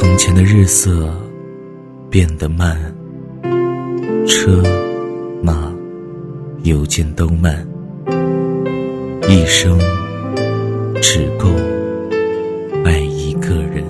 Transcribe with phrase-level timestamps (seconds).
[0.00, 1.14] 从前的日色
[2.08, 2.74] 变得慢，
[4.26, 4.62] 车
[5.42, 5.70] 马
[6.62, 7.68] 邮件都慢，
[9.28, 9.78] 一生
[11.02, 11.50] 只够
[12.82, 13.84] 爱一个人。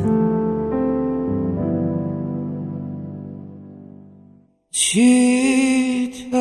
[4.72, 6.38] 记得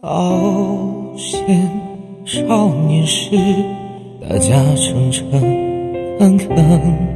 [0.00, 1.70] 早先
[2.24, 3.36] 少年时，
[4.26, 5.30] 大家诚诚
[6.18, 7.15] 恳恳。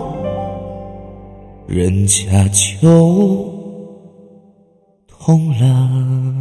[1.71, 2.45] 人家
[2.81, 3.45] 就
[5.07, 6.40] 痛了。